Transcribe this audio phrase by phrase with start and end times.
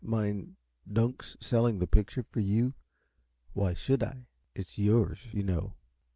[0.03, 0.55] "Mind
[0.91, 2.73] Dunk's selling the picture for you?
[3.53, 4.25] Why should I?
[4.55, 5.75] It's yours, you know."